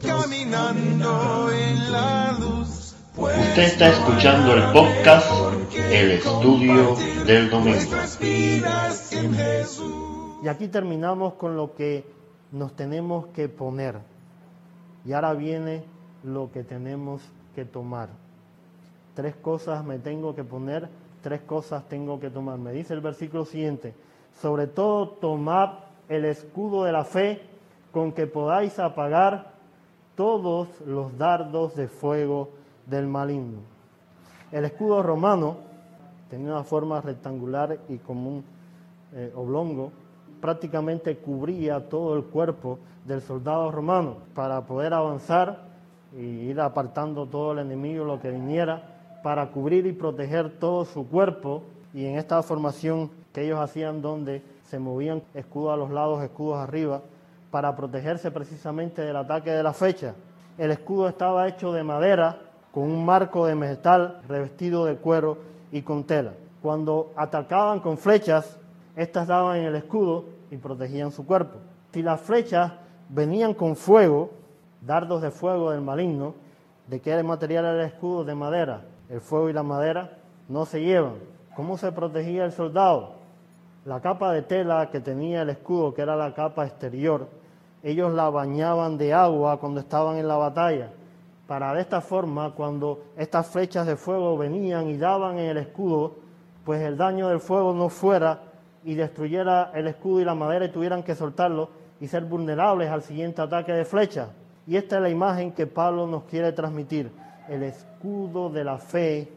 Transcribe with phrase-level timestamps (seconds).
[0.00, 2.94] caminando en la luz.
[3.16, 5.30] Usted está escuchando el podcast
[5.90, 7.78] El Estudio del Domingo.
[10.42, 12.04] Y aquí terminamos con lo que
[12.50, 13.98] nos tenemos que poner.
[15.04, 15.84] Y ahora viene
[16.24, 17.22] lo que tenemos
[17.54, 18.08] que tomar.
[19.14, 20.88] Tres cosas me tengo que poner,
[21.22, 22.58] tres cosas tengo que tomar.
[22.58, 23.94] Me dice el versículo siguiente,
[24.40, 25.70] sobre todo tomad
[26.08, 27.51] el escudo de la fe
[27.92, 29.52] con que podáis apagar
[30.16, 32.50] todos los dardos de fuego
[32.86, 33.60] del maligno.
[34.50, 35.56] El escudo romano
[36.28, 38.44] tenía una forma rectangular y como un
[39.14, 39.92] eh, oblongo,
[40.40, 45.58] prácticamente cubría todo el cuerpo del soldado romano para poder avanzar
[46.16, 51.06] y ir apartando todo el enemigo, lo que viniera, para cubrir y proteger todo su
[51.08, 51.62] cuerpo.
[51.94, 56.58] Y en esta formación que ellos hacían donde se movían escudos a los lados, escudos
[56.58, 57.02] arriba,
[57.52, 60.14] para protegerse precisamente del ataque de la flecha.
[60.56, 62.38] El escudo estaba hecho de madera,
[62.72, 65.36] con un marco de metal revestido de cuero
[65.70, 66.32] y con tela.
[66.62, 68.58] Cuando atacaban con flechas,
[68.96, 71.58] estas daban en el escudo y protegían su cuerpo.
[71.92, 72.72] Si las flechas
[73.10, 74.30] venían con fuego,
[74.80, 76.34] dardos de fuego del maligno,
[76.86, 78.24] ¿de qué material era el escudo?
[78.24, 78.80] De madera.
[79.10, 80.16] El fuego y la madera
[80.48, 81.16] no se llevan.
[81.54, 83.16] ¿Cómo se protegía el soldado?
[83.84, 87.28] La capa de tela que tenía el escudo, que era la capa exterior,
[87.82, 90.90] ellos la bañaban de agua cuando estaban en la batalla,
[91.46, 96.16] para de esta forma, cuando estas flechas de fuego venían y daban en el escudo,
[96.64, 98.40] pues el daño del fuego no fuera
[98.84, 101.68] y destruyera el escudo y la madera y tuvieran que soltarlo
[102.00, 104.28] y ser vulnerables al siguiente ataque de flecha.
[104.66, 107.10] Y esta es la imagen que Pablo nos quiere transmitir,
[107.48, 109.32] el escudo de la fe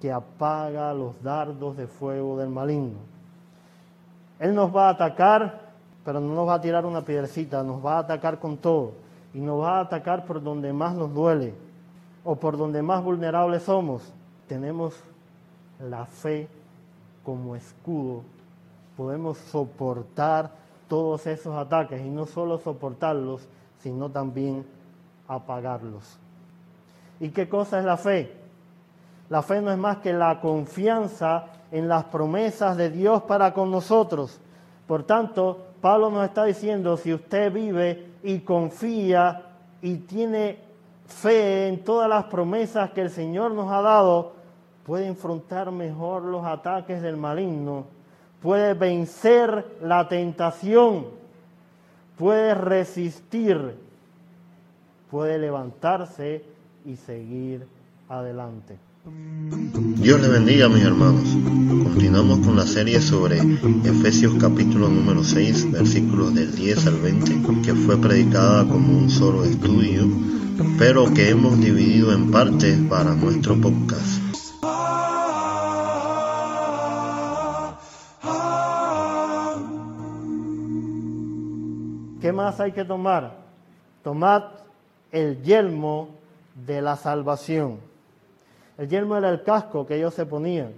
[0.00, 2.98] que apaga los dardos de fuego del maligno.
[4.38, 5.60] Él nos va a atacar,
[6.04, 8.92] pero no nos va a tirar una piedrecita, nos va a atacar con todo.
[9.32, 11.54] Y nos va a atacar por donde más nos duele
[12.22, 14.02] o por donde más vulnerables somos.
[14.46, 14.94] Tenemos
[15.80, 16.48] la fe
[17.24, 18.22] como escudo.
[18.96, 20.50] Podemos soportar
[20.88, 23.48] todos esos ataques y no solo soportarlos,
[23.80, 24.64] sino también
[25.26, 26.18] apagarlos.
[27.18, 28.32] ¿Y qué cosa es la fe?
[29.30, 33.70] La fe no es más que la confianza en las promesas de Dios para con
[33.70, 34.38] nosotros.
[34.86, 39.42] Por tanto, Pablo nos está diciendo, si usted vive y confía
[39.82, 40.56] y tiene
[41.06, 44.32] fe en todas las promesas que el Señor nos ha dado,
[44.86, 47.84] puede enfrentar mejor los ataques del maligno,
[48.40, 51.08] puede vencer la tentación,
[52.16, 53.76] puede resistir,
[55.10, 56.46] puede levantarse
[56.86, 57.68] y seguir
[58.08, 58.78] adelante.
[59.04, 61.28] Dios le bendiga mis hermanos.
[61.82, 63.38] Continuamos con la serie sobre
[63.84, 69.44] Efesios capítulo número 6 versículos del 10 al 20 que fue predicada como un solo
[69.44, 70.08] estudio
[70.78, 74.22] pero que hemos dividido en partes para nuestro podcast.
[82.22, 83.36] ¿Qué más hay que tomar?
[84.02, 84.44] Tomad
[85.12, 86.08] el yelmo
[86.66, 87.93] de la salvación.
[88.76, 90.72] El yelmo era el casco que ellos se ponían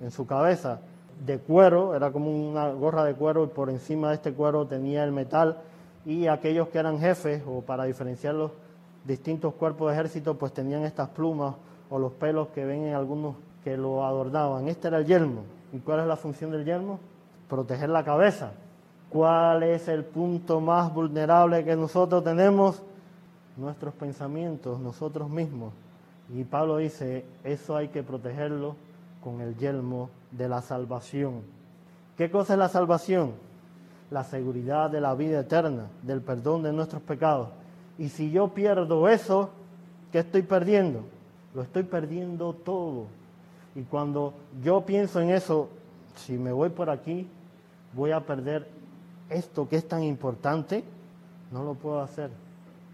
[0.00, 0.80] en su cabeza
[1.24, 5.02] de cuero, era como una gorra de cuero y por encima de este cuero tenía
[5.04, 5.58] el metal
[6.04, 8.52] y aquellos que eran jefes o para diferenciar los
[9.04, 11.54] distintos cuerpos de ejército pues tenían estas plumas
[11.90, 14.68] o los pelos que ven en algunos que lo adornaban.
[14.68, 15.42] Este era el yelmo.
[15.72, 17.00] ¿Y cuál es la función del yelmo?
[17.48, 18.52] Proteger la cabeza.
[19.10, 22.82] ¿Cuál es el punto más vulnerable que nosotros tenemos?
[23.56, 25.72] Nuestros pensamientos, nosotros mismos.
[26.34, 28.76] Y Pablo dice, eso hay que protegerlo
[29.22, 31.42] con el yelmo de la salvación.
[32.16, 33.32] ¿Qué cosa es la salvación?
[34.10, 37.48] La seguridad de la vida eterna, del perdón de nuestros pecados.
[37.98, 39.50] Y si yo pierdo eso,
[40.12, 41.02] ¿qué estoy perdiendo?
[41.54, 43.06] Lo estoy perdiendo todo.
[43.74, 45.68] Y cuando yo pienso en eso,
[46.16, 47.26] si me voy por aquí,
[47.94, 48.68] voy a perder
[49.30, 50.84] esto que es tan importante,
[51.50, 52.30] no lo puedo hacer.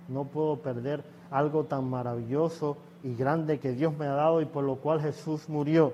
[0.08, 4.64] No puedo perder algo tan maravilloso y grande que Dios me ha dado y por
[4.64, 5.92] lo cual Jesús murió.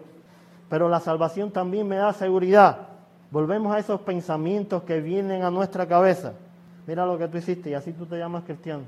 [0.69, 2.87] Pero la salvación también me da seguridad.
[3.33, 6.33] Volvemos a esos pensamientos que vienen a nuestra cabeza.
[6.87, 8.85] Mira lo que tú hiciste y así tú te llamas cristiano.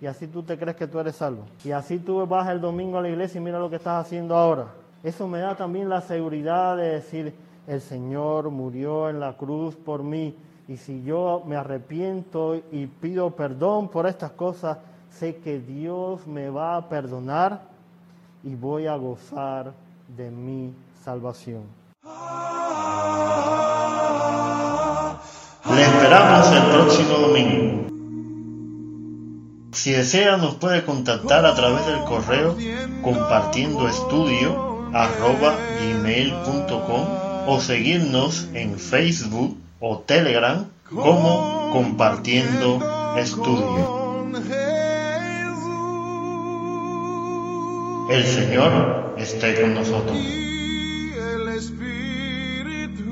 [0.00, 1.44] Y así tú te crees que tú eres salvo.
[1.64, 4.34] Y así tú vas el domingo a la iglesia y mira lo que estás haciendo
[4.34, 4.66] ahora.
[5.04, 7.34] Eso me da también la seguridad de decir,
[7.68, 10.34] el Señor murió en la cruz por mí.
[10.66, 14.78] Y si yo me arrepiento y pido perdón por estas cosas,
[15.18, 17.62] sé que Dios me va a perdonar
[18.42, 19.72] y voy a gozar
[20.16, 20.72] de mi
[21.04, 21.62] salvación.
[25.74, 27.84] Le esperamos el próximo domingo.
[29.72, 32.56] Si desea nos puede contactar a través del correo
[33.02, 35.56] compartiendo estudio arroba
[37.46, 42.80] o seguirnos en Facebook o Telegram como compartiendo
[43.16, 44.04] estudio.
[48.10, 50.16] El Señor esté con nosotros.
[50.16, 53.04] el Espíritu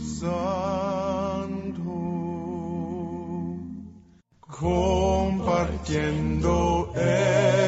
[0.00, 1.82] Santo
[4.48, 7.59] compartiendo el